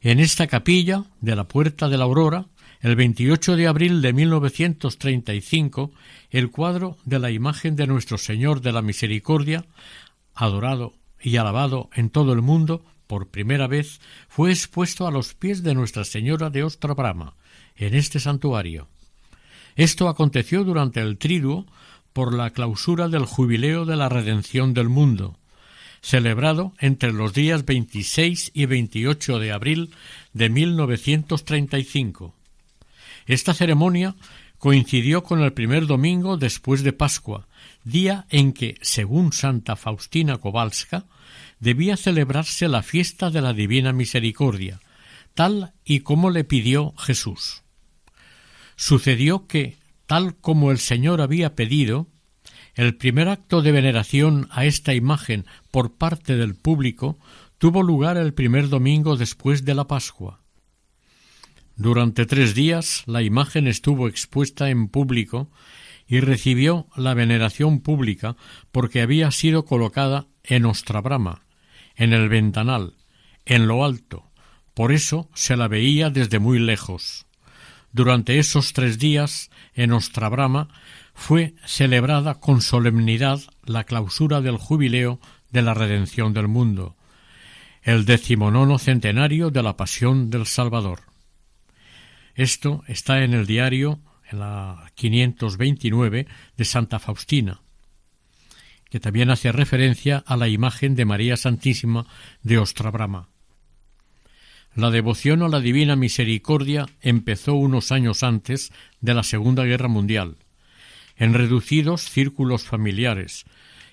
[0.03, 2.45] En esta capilla de la Puerta de la Aurora,
[2.83, 5.93] el 28 de abril de 1935,
[6.29, 9.65] el cuadro de la imagen de Nuestro Señor de la Misericordia,
[10.35, 15.63] adorado y alabado en todo el mundo, por primera vez fue expuesto a los pies
[15.63, 17.35] de Nuestra Señora de Ostrabrama,
[17.77, 18.89] en este santuario.
[19.79, 21.65] Esto aconteció durante el triduo
[22.13, 25.39] por la clausura del Jubileo de la Redención del Mundo,
[26.01, 29.91] celebrado entre los días 26 y 28 de abril
[30.33, 32.35] de 1935.
[33.27, 34.17] Esta ceremonia
[34.59, 37.47] coincidió con el primer domingo después de Pascua,
[37.85, 41.05] día en que, según Santa Faustina Kowalska,
[41.61, 44.81] debía celebrarse la fiesta de la Divina Misericordia,
[45.35, 47.63] tal y como le pidió Jesús.
[48.81, 52.07] Sucedió que, tal como el Señor había pedido,
[52.77, 57.19] el primer acto de veneración a esta imagen por parte del público
[57.59, 60.43] tuvo lugar el primer domingo después de la Pascua.
[61.75, 65.51] Durante tres días la imagen estuvo expuesta en público
[66.07, 68.37] y recibió la veneración pública
[68.71, 71.47] porque había sido colocada en Ostrabrama,
[71.97, 72.95] en el ventanal,
[73.45, 74.31] en lo alto,
[74.73, 77.28] por eso se la veía desde muy lejos.
[77.99, 80.69] Durante esos tres días, en Ostrabrama,
[81.15, 85.19] fue celebrada con solemnidad la clausura del jubileo
[85.51, 86.95] de la redención del mundo,
[87.83, 91.01] el decimonono centenario de la pasión del Salvador.
[92.37, 93.99] Esto está en el diario,
[94.31, 97.63] en la 529 de Santa Faustina,
[98.91, 102.07] que también hace referencia a la imagen de María Santísima
[102.45, 103.29] de Ostrabrama.
[104.79, 108.71] La devoción a la Divina Misericordia empezó unos años antes
[109.01, 110.37] de la Segunda Guerra Mundial,
[111.17, 113.45] en reducidos círculos familiares,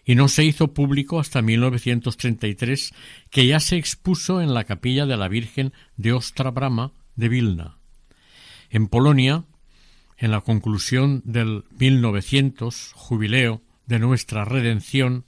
[0.06, 2.94] y no se hizo público hasta 1933,
[3.32, 7.80] que ya se expuso en la capilla de la Virgen de Ostra Brama de Vilna.
[8.70, 9.44] En Polonia,
[10.18, 15.26] en la conclusión del 1900 jubileo de nuestra redención,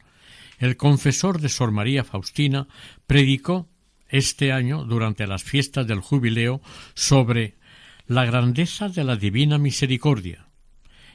[0.59, 2.67] el confesor de Sor María Faustina
[3.07, 3.67] predicó
[4.09, 6.61] este año durante las fiestas del jubileo
[6.93, 7.55] sobre
[8.07, 10.47] la grandeza de la divina misericordia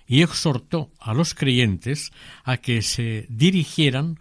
[0.07, 2.12] y exhortó a los creyentes
[2.45, 4.18] a que se dirigieran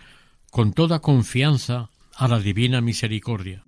[0.50, 3.66] con toda confianza a la divina misericordia.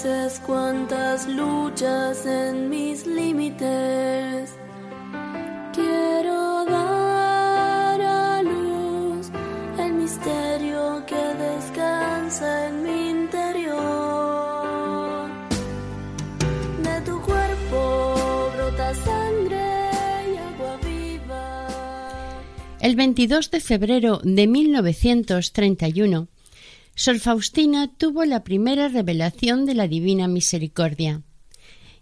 [0.00, 4.54] Conoces cuántas luchas en mis límites.
[5.74, 9.30] Quiero dar a luz
[9.78, 13.70] el misterio que descansa en mi interior.
[16.82, 19.90] De tu cuerpo brota sangre
[20.32, 21.68] y agua viva.
[22.80, 26.28] El 22 de febrero de 1931,
[26.94, 31.22] Sor Faustina tuvo la primera revelación de la Divina Misericordia.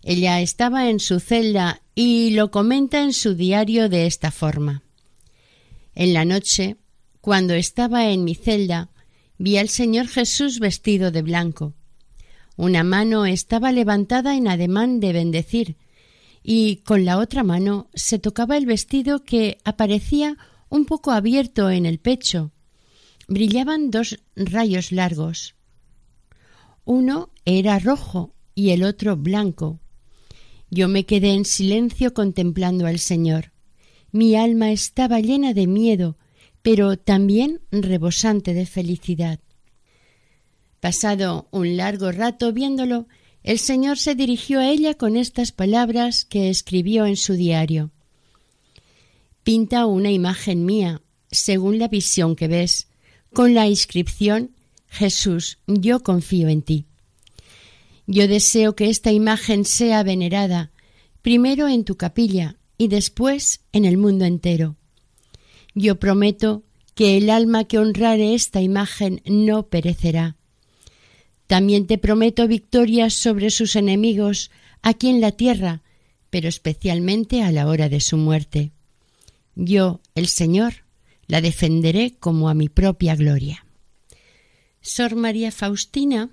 [0.03, 4.83] Ella estaba en su celda y lo comenta en su diario de esta forma.
[5.95, 6.77] En la noche,
[7.21, 8.91] cuando estaba en mi celda,
[9.39, 11.75] vi al Señor Jesús vestido de blanco.
[12.57, 15.77] Una mano estaba levantada en ademán de bendecir,
[16.43, 20.37] y con la otra mano se tocaba el vestido que aparecía
[20.69, 22.53] un poco abierto en el pecho.
[23.29, 25.55] Brillaban dos rayos largos.
[26.87, 29.81] Uno era rojo y el otro blanco.
[30.71, 33.53] Yo me quedé en silencio contemplando al Señor.
[34.13, 36.17] Mi alma estaba llena de miedo,
[36.63, 39.41] pero también rebosante de felicidad.
[40.81, 43.09] Pasado un largo rato viéndolo,
[43.43, 47.91] el Señor se dirigió a ella con estas palabras que escribió en su diario.
[49.43, 52.89] Pinta una imagen mía, según la visión que ves,
[53.33, 54.51] con la inscripción
[54.89, 56.87] Jesús, yo confío en ti.
[58.07, 60.71] Yo deseo que esta imagen sea venerada,
[61.21, 64.77] primero en tu capilla y después en el mundo entero.
[65.75, 66.65] Yo prometo
[66.95, 70.37] que el alma que honrare esta imagen no perecerá.
[71.47, 74.51] También te prometo victorias sobre sus enemigos
[74.83, 75.83] aquí en la tierra,
[76.31, 78.73] pero especialmente a la hora de su muerte.
[79.55, 80.85] Yo, el Señor,
[81.29, 83.65] la defenderé como a mi propia gloria.
[84.81, 86.31] Sor María Faustina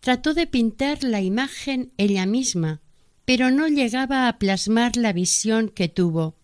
[0.00, 2.80] trató de pintar la imagen ella misma,
[3.24, 6.34] pero no llegaba a plasmar la visión que tuvo.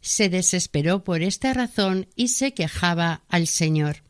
[0.00, 4.02] Se desesperó por esta razón y se quejaba al Señor.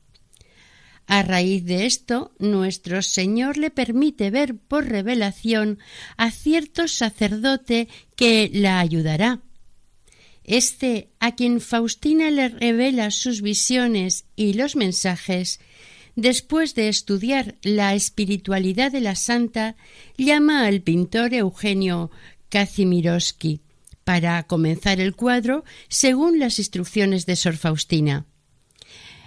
[1.06, 5.78] A raíz de esto, nuestro Señor le permite ver por revelación
[6.16, 9.40] a cierto sacerdote que la ayudará.
[10.44, 15.58] Este, a quien Faustina le revela sus visiones y los mensajes,
[16.16, 19.74] después de estudiar la espiritualidad de la santa,
[20.18, 22.10] llama al pintor Eugenio
[22.50, 23.62] Kazimiroski
[24.04, 28.26] para comenzar el cuadro según las instrucciones de Sor Faustina.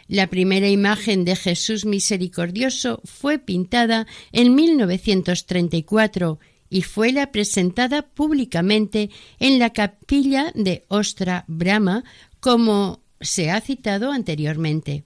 [0.07, 6.39] La primera imagen de Jesús misericordioso fue pintada en 1934
[6.69, 9.09] y fue la presentada públicamente
[9.39, 12.03] en la capilla de Ostra Brahma,
[12.39, 15.03] como se ha citado anteriormente.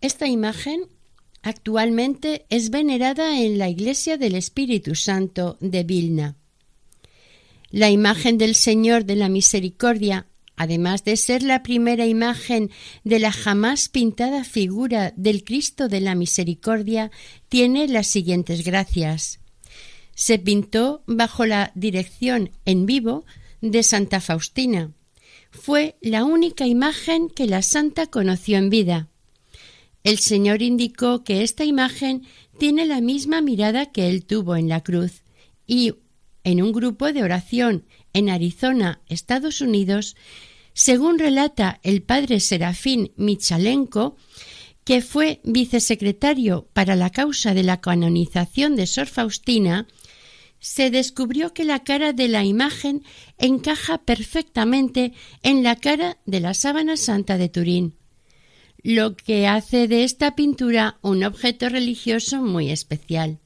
[0.00, 0.82] Esta imagen
[1.42, 6.36] actualmente es venerada en la Iglesia del Espíritu Santo de Vilna.
[7.70, 10.26] La imagen del Señor de la Misericordia,
[10.56, 12.70] además de ser la primera imagen
[13.02, 17.10] de la jamás pintada figura del Cristo de la Misericordia,
[17.48, 19.40] tiene las siguientes gracias.
[20.14, 23.24] Se pintó bajo la dirección en vivo
[23.60, 24.92] de Santa Faustina.
[25.50, 29.08] Fue la única imagen que la santa conoció en vida.
[30.02, 32.26] El Señor indicó que esta imagen
[32.58, 35.22] tiene la misma mirada que él tuvo en la cruz
[35.66, 35.94] y
[36.44, 40.14] en un grupo de oración en Arizona, Estados Unidos,
[40.74, 44.16] según relata el padre Serafín Michalenko,
[44.84, 49.86] que fue vicesecretario para la causa de la canonización de Sor Faustina,
[50.64, 53.02] se descubrió que la cara de la imagen
[53.36, 55.12] encaja perfectamente
[55.42, 57.96] en la cara de la sábana santa de Turín,
[58.82, 63.40] lo que hace de esta pintura un objeto religioso muy especial.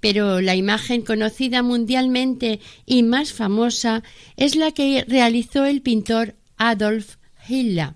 [0.00, 4.02] Pero la imagen conocida mundialmente y más famosa
[4.36, 7.16] es la que realizó el pintor Adolf
[7.48, 7.94] Hitler,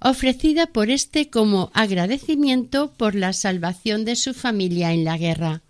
[0.00, 5.62] ofrecida por este como agradecimiento por la salvación de su familia en la guerra.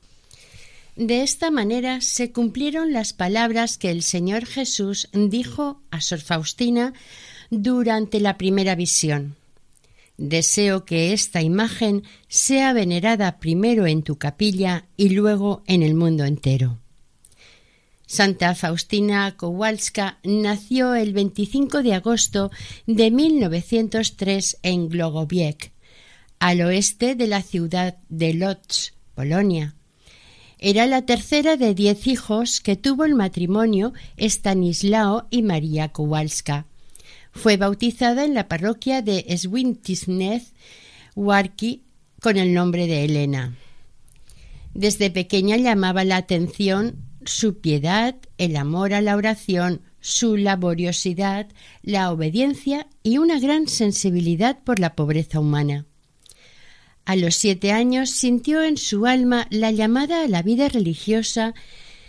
[0.98, 6.92] De esta manera se cumplieron las palabras que el Señor Jesús dijo a Sor Faustina
[7.50, 9.36] durante la primera visión.
[10.16, 16.24] Deseo que esta imagen sea venerada primero en tu capilla y luego en el mundo
[16.24, 16.80] entero.
[18.04, 22.50] Santa Faustina Kowalska nació el 25 de agosto
[22.88, 25.70] de 1903 en Glogowiec,
[26.40, 29.77] al oeste de la ciudad de Lodz, Polonia.
[30.58, 36.66] Era la tercera de diez hijos que tuvo el matrimonio Stanislao y María Kowalska.
[37.30, 40.52] Fue bautizada en la parroquia de Swintisnez,
[41.14, 41.84] Warki,
[42.20, 43.56] con el nombre de Elena.
[44.74, 51.48] Desde pequeña llamaba la atención su piedad, el amor a la oración, su laboriosidad,
[51.82, 55.87] la obediencia y una gran sensibilidad por la pobreza humana.
[57.08, 61.54] A los siete años sintió en su alma la llamada a la vida religiosa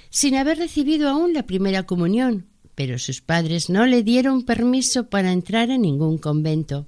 [0.10, 5.32] sin haber recibido aún la primera comunión, pero sus padres no le dieron permiso para
[5.32, 6.86] entrar en ningún convento.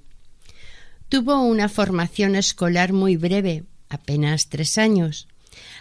[1.08, 5.26] Tuvo una formación escolar muy breve, apenas tres años.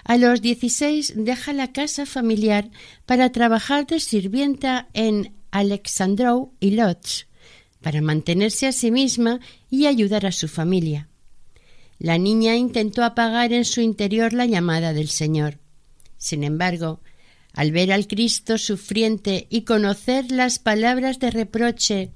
[0.05, 2.71] A los dieciséis deja la casa familiar
[3.05, 7.25] para trabajar de sirvienta en Alexandrou y Lodz,
[7.81, 11.09] para mantenerse a sí misma y ayudar a su familia.
[12.01, 15.59] La niña intentó apagar en su interior la llamada del Señor.
[16.17, 16.99] Sin embargo,
[17.53, 22.11] al ver al Cristo sufriente y conocer las palabras de reproche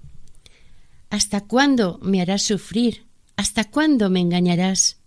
[1.11, 3.05] ¿Hasta cuándo me harás sufrir?
[3.35, 4.97] ¿Hasta cuándo me engañarás?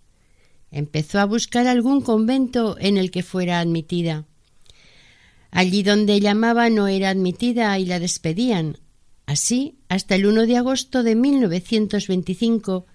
[0.70, 4.26] Empezó a buscar algún convento en el que fuera admitida.
[5.50, 8.78] Allí donde llamaba no era admitida y la despedían.
[9.26, 12.86] Así, hasta el 1 de agosto de 1925,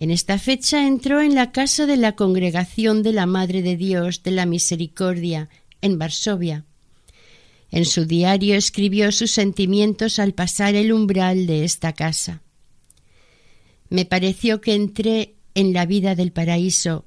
[0.00, 4.22] en esta fecha entró en la casa de la Congregación de la Madre de Dios
[4.22, 5.50] de la Misericordia,
[5.82, 6.64] en Varsovia.
[7.70, 12.40] En su diario escribió sus sentimientos al pasar el umbral de esta casa.
[13.90, 17.04] Me pareció que entré en la vida del paraíso.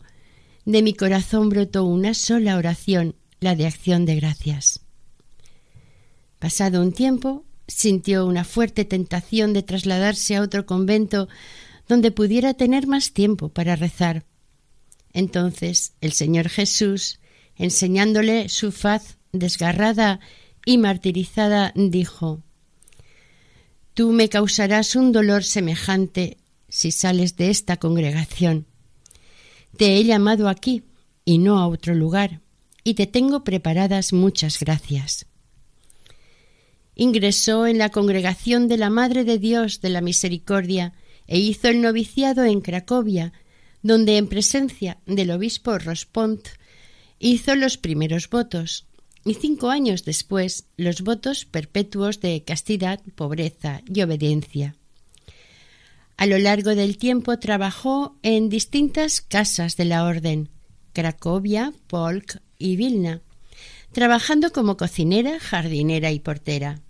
[0.65, 4.81] De mi corazón brotó una sola oración, la de acción de gracias.
[6.37, 11.27] Pasado un tiempo, sintió una fuerte tentación de trasladarse a otro convento
[11.87, 14.25] donde pudiera tener más tiempo para rezar.
[15.13, 17.19] Entonces el Señor Jesús
[17.55, 20.19] enseñándole su faz desgarrada
[20.65, 22.41] y martirizada, dijo
[23.93, 28.65] Tú me causarás un dolor semejante si sales de esta congregación.
[29.77, 30.83] Te he llamado aquí
[31.25, 32.41] y no a otro lugar,
[32.83, 35.27] y te tengo preparadas muchas gracias.
[36.95, 40.93] Ingresó en la congregación de la Madre de Dios de la Misericordia
[41.27, 43.33] e hizo el noviciado en Cracovia,
[43.81, 46.47] donde en presencia del obispo Rospont
[47.19, 48.85] hizo los primeros votos
[49.25, 54.75] y cinco años después los votos perpetuos de castidad, pobreza y obediencia.
[56.17, 60.49] A lo largo del tiempo trabajó en distintas casas de la orden,
[60.93, 63.21] Cracovia, Polk y Vilna,
[63.91, 66.81] trabajando como cocinera, jardinera y portera.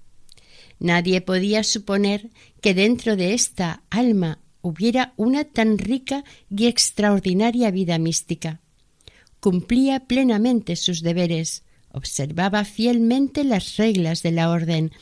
[0.84, 2.30] Nadie podía suponer
[2.62, 6.24] que dentro de esta alma hubiera una tan rica
[6.56, 8.60] y extraordinaria vida mística
[9.44, 14.94] cumplía plenamente sus deberes, observaba fielmente las reglas de la orden,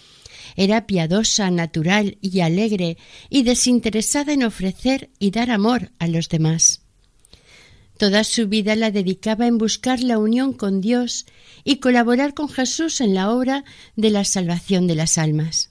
[0.55, 2.97] era piadosa, natural y alegre
[3.29, 6.81] y desinteresada en ofrecer y dar amor a los demás.
[7.97, 11.27] Toda su vida la dedicaba en buscar la unión con Dios
[11.63, 13.63] y colaborar con Jesús en la obra
[13.95, 15.70] de la salvación de las almas.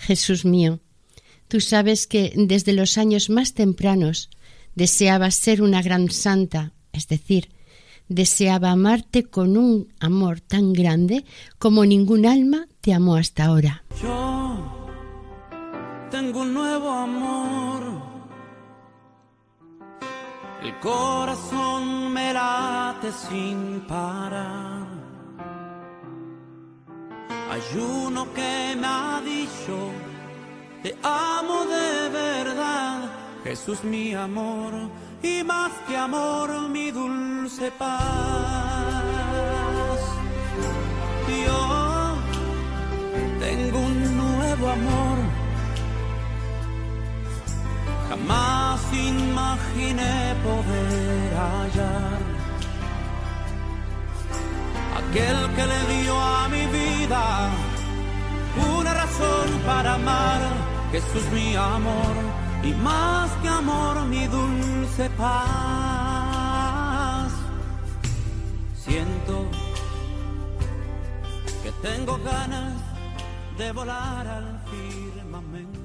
[0.00, 0.80] Jesús mío,
[1.48, 4.30] tú sabes que desde los años más tempranos
[4.74, 7.50] deseabas ser una gran santa, es decir,
[8.08, 11.24] deseaba amarte con un amor tan grande
[11.58, 13.84] como ningún alma te amó hasta ahora.
[14.02, 14.88] Yo
[16.10, 18.10] tengo un nuevo amor.
[20.62, 24.89] El corazón me late sin parar.
[27.60, 29.92] Hay uno que me ha dicho,
[30.82, 33.02] te amo de verdad,
[33.44, 34.72] Jesús mi amor,
[35.22, 38.00] y más que amor mi dulce paz.
[41.44, 42.16] Yo
[43.40, 45.18] tengo un nuevo amor,
[48.08, 52.29] jamás imaginé poder hallar
[55.10, 57.50] aquel que le dio a mi vida
[58.78, 60.40] una razón para amar.
[60.92, 62.14] Jesús mi amor
[62.62, 65.32] y más que amor mi dulce paz.
[68.74, 69.48] Siento
[71.62, 72.74] que tengo ganas
[73.58, 75.80] de volar al firmamento.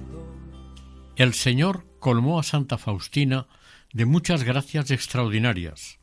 [1.15, 3.47] El Señor colmó a Santa Faustina
[3.93, 5.94] de muchas gracias extraordinarias,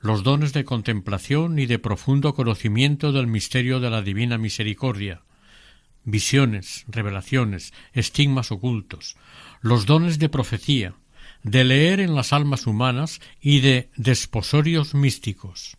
[0.00, 5.22] los dones de contemplación y de profundo conocimiento del misterio de la divina misericordia,
[6.04, 9.16] visiones, revelaciones, estigmas ocultos,
[9.60, 10.94] los dones de profecía,
[11.42, 15.76] de leer en las almas humanas y de desposorios místicos.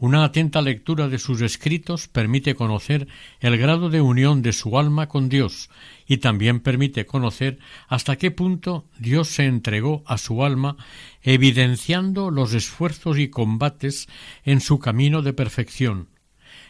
[0.00, 3.08] Una atenta lectura de sus escritos permite conocer
[3.40, 5.70] el grado de unión de su alma con Dios
[6.06, 10.76] y también permite conocer hasta qué punto Dios se entregó a su alma,
[11.22, 14.08] evidenciando los esfuerzos y combates
[14.44, 16.08] en su camino de perfección.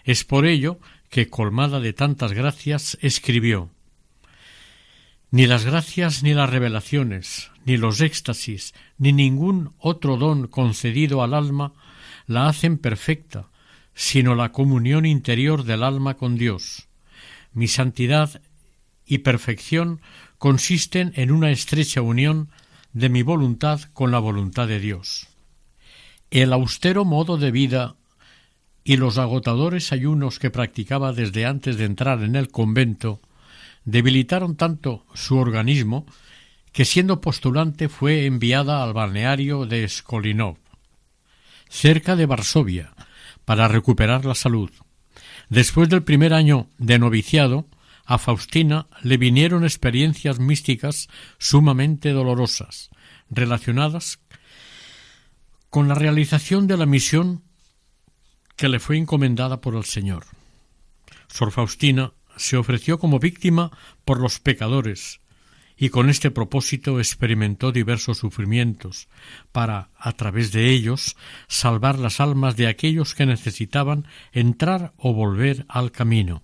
[0.05, 0.79] Es por ello
[1.11, 3.69] que, colmada de tantas gracias, escribió
[5.31, 11.35] Ni las gracias ni las revelaciones, ni los éxtasis, ni ningún otro don concedido al
[11.35, 11.75] alma
[12.29, 13.49] la hacen perfecta,
[13.95, 16.87] sino la comunión interior del alma con Dios.
[17.53, 18.41] Mi santidad
[19.05, 20.01] y perfección
[20.37, 22.51] consisten en una estrecha unión
[22.93, 25.27] de mi voluntad con la voluntad de Dios.
[26.31, 27.97] El austero modo de vida
[28.85, 33.21] y los agotadores ayunos que practicaba desde antes de entrar en el convento
[33.85, 36.05] debilitaron tanto su organismo
[36.73, 40.59] que siendo postulante fue enviada al balneario de Skolinov
[41.69, 42.95] cerca de Varsovia,
[43.45, 44.71] para recuperar la salud.
[45.49, 47.67] Después del primer año de noviciado,
[48.05, 51.09] a Faustina le vinieron experiencias místicas
[51.39, 52.91] sumamente dolorosas,
[53.31, 54.19] relacionadas
[55.71, 57.43] con la realización de la misión
[58.57, 60.25] que le fue encomendada por el Señor.
[61.29, 63.71] Sor Faustina se ofreció como víctima
[64.05, 65.21] por los pecadores
[65.79, 69.09] y con este propósito experimentó diversos sufrimientos,
[69.53, 71.17] para, a través de ellos,
[71.47, 76.43] salvar las almas de aquellos que necesitaban entrar o volver al camino.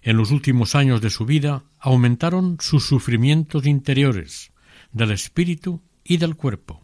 [0.00, 4.52] En los últimos años de su vida aumentaron sus sufrimientos interiores,
[4.90, 6.82] del espíritu y del cuerpo.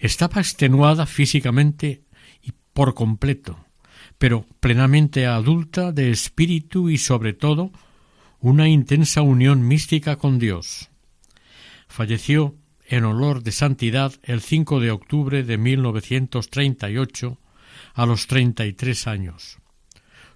[0.00, 2.02] Estaba extenuada físicamente
[2.42, 3.64] y por completo,
[4.18, 7.70] pero plenamente adulta de espíritu y sobre todo
[8.40, 10.88] una intensa unión mística con Dios.
[11.88, 12.54] Falleció
[12.86, 17.38] en olor de santidad el 5 de octubre de 1938
[17.94, 19.58] a los treinta y tres años.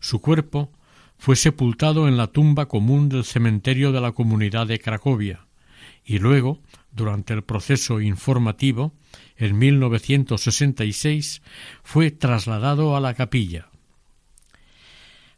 [0.00, 0.70] Su cuerpo
[1.16, 5.46] fue sepultado en la tumba común del cementerio de la comunidad de Cracovia
[6.05, 6.61] y luego,
[6.92, 8.92] durante el proceso informativo,
[9.36, 11.40] en 1966
[11.82, 13.70] fue trasladado a la capilla.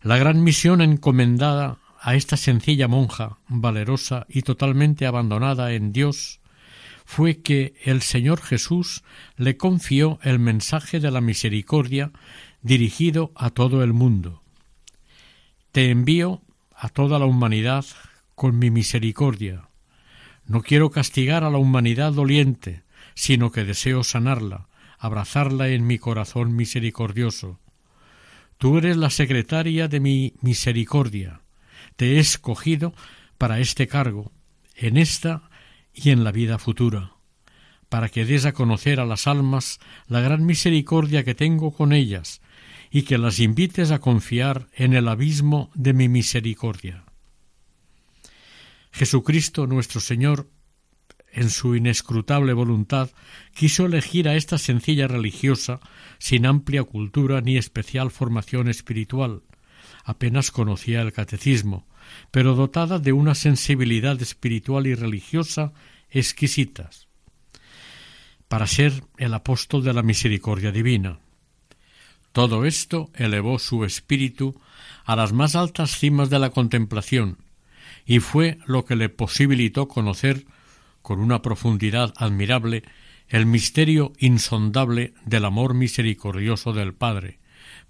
[0.03, 6.39] La gran misión encomendada a esta sencilla monja, valerosa y totalmente abandonada en Dios,
[7.05, 9.03] fue que el Señor Jesús
[9.37, 12.13] le confió el mensaje de la misericordia
[12.63, 14.41] dirigido a todo el mundo.
[15.73, 16.43] Te envío
[16.77, 17.85] a toda la humanidad
[18.37, 19.69] con mi misericordia.
[20.47, 22.85] No quiero castigar a la humanidad doliente,
[23.17, 27.59] sino que deseo sanarla, abrazarla en mi corazón misericordioso.
[28.59, 31.41] Tú eres la secretaria de mi misericordia
[31.97, 32.95] te he escogido
[33.39, 34.33] para este cargo,
[34.75, 35.51] en esta
[35.93, 37.15] y en la vida futura,
[37.89, 42.41] para que des a conocer a las almas la gran misericordia que tengo con ellas,
[42.91, 47.05] y que las invites a confiar en el abismo de mi misericordia.
[48.93, 50.49] Jesucristo nuestro Señor,
[51.33, 53.11] en su inescrutable voluntad,
[53.55, 55.81] quiso elegir a esta sencilla religiosa
[56.19, 59.43] sin amplia cultura ni especial formación espiritual,
[60.07, 61.85] apenas conocía el catecismo,
[62.31, 65.73] pero dotada de una sensibilidad espiritual y religiosa
[66.09, 67.09] exquisitas,
[68.47, 71.19] para ser el apóstol de la misericordia divina.
[72.31, 74.61] Todo esto elevó su espíritu
[75.05, 77.39] a las más altas cimas de la contemplación,
[78.07, 80.47] y fue lo que le posibilitó conocer
[81.03, 82.85] con una profundidad admirable
[83.27, 87.41] el misterio insondable del amor misericordioso del Padre,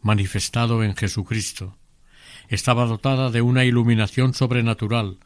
[0.00, 1.76] manifestado en Jesucristo
[2.48, 5.18] estaba dotada de una iluminación sobrenatural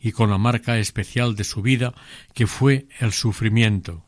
[0.00, 1.94] y con la marca especial de su vida
[2.34, 4.04] que fue el sufrimiento.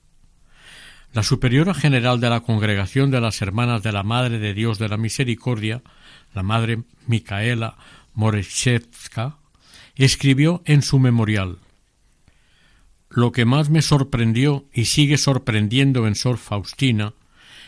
[1.13, 4.89] La superiora general de la Congregación de las Hermanas de la Madre de Dios de
[4.89, 5.83] la Misericordia,
[6.33, 7.77] la Madre Micaela
[8.15, 9.37] Morechevska,
[9.95, 11.59] escribió en su memorial
[13.11, 17.13] Lo que más me sorprendió y sigue sorprendiendo en Sor Faustina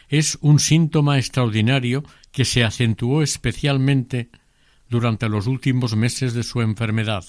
[0.08, 4.30] es un síntoma extraordinario que se acentuó especialmente
[4.94, 7.24] durante los últimos meses de su enfermedad.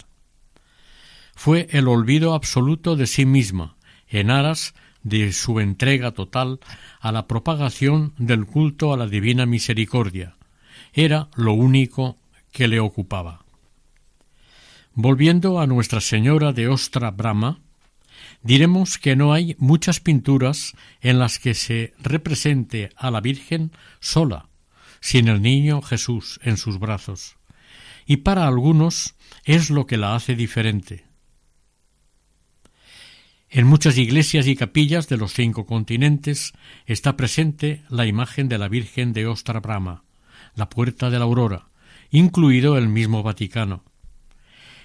[1.34, 3.76] Fue el olvido absoluto de sí misma,
[4.08, 6.60] en aras de su entrega total
[7.00, 10.36] a la propagación del culto a la divina misericordia.
[10.94, 12.20] Era lo único
[12.52, 13.44] que le ocupaba.
[14.94, 17.62] Volviendo a Nuestra Señora de Ostra Brahma,
[18.44, 24.50] diremos que no hay muchas pinturas en las que se represente a la Virgen sola,
[25.00, 27.38] sin el niño Jesús en sus brazos,
[28.06, 31.06] y para algunos es lo que la hace diferente.
[33.50, 36.54] En muchas iglesias y capillas de los cinco continentes
[36.86, 40.04] está presente la imagen de la Virgen de Ostra Brahma,
[40.56, 41.70] la Puerta de la Aurora,
[42.10, 43.84] incluido el mismo Vaticano.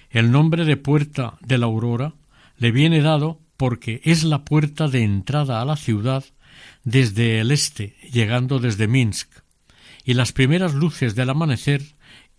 [0.09, 2.13] El nombre de Puerta de la Aurora
[2.57, 6.23] le viene dado porque es la puerta de entrada a la ciudad
[6.83, 9.29] desde el este, llegando desde Minsk,
[10.03, 11.81] y las primeras luces del amanecer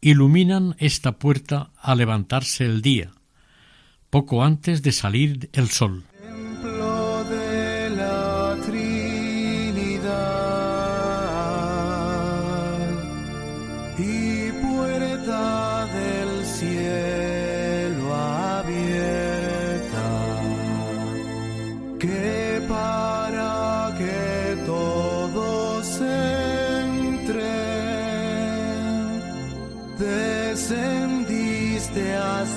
[0.02, 3.12] iluminan esta puerta al levantarse el día,
[4.10, 6.04] poco antes de salir el sol.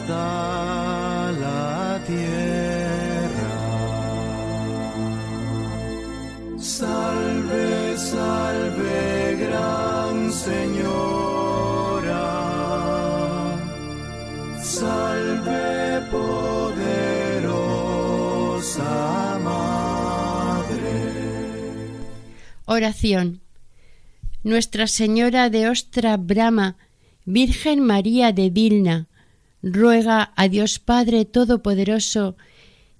[0.06, 3.54] Hasta la tierra.
[6.60, 12.22] Salve, salve, gran Señora.
[14.62, 17.40] Salve, poderosa
[19.44, 20.98] Madre.
[22.66, 23.42] Oración.
[24.44, 26.78] Nuestra Señora de Ostra Brahma,
[27.26, 29.08] Virgen María de Vilna,
[29.66, 32.38] ruega a Dios Padre Todopoderoso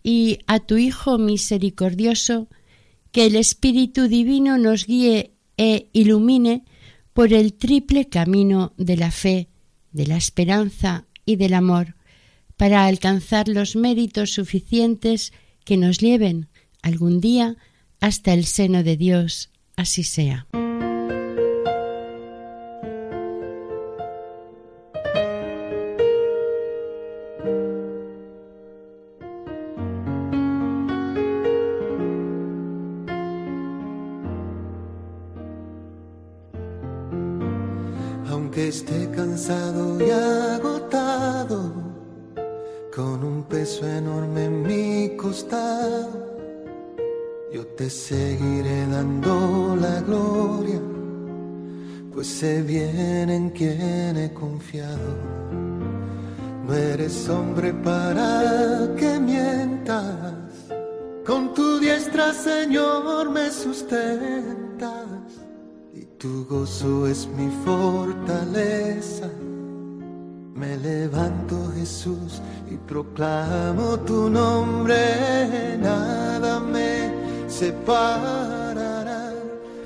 [0.04, 2.48] y a tu Hijo misericordioso,
[3.12, 6.66] que el Espíritu Divino nos guíe e ilumine
[7.14, 9.48] por el triple camino de la fe,
[9.94, 11.96] de la esperanza y del amor,
[12.58, 15.32] para alcanzar los méritos suficientes
[15.64, 16.50] que nos lleven
[16.82, 17.58] algún día
[18.02, 19.50] hasta el seno de Dios.
[19.76, 20.48] Así sea.
[53.36, 55.12] En quién he confiado.
[56.66, 60.34] No eres hombre para que mientas,
[61.26, 65.06] con tu diestra, Señor, me sustentas
[65.94, 69.30] y tu gozo es mi fortaleza.
[70.56, 77.12] Me levanto Jesús y proclamo tu nombre, nada me
[77.48, 78.45] separará.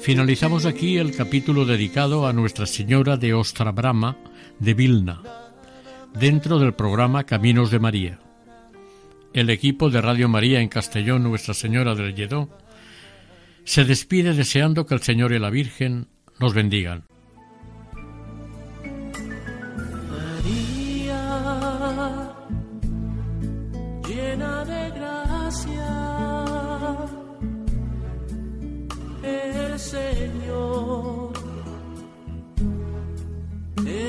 [0.01, 4.17] Finalizamos aquí el capítulo dedicado a Nuestra Señora de Ostra Brahma
[4.57, 5.21] de Vilna,
[6.17, 8.19] dentro del programa Caminos de María.
[9.33, 12.49] El equipo de Radio María en Castellón Nuestra Señora del Lledó
[13.65, 16.07] se despide deseando que el Señor y la Virgen
[16.39, 17.03] nos bendigan.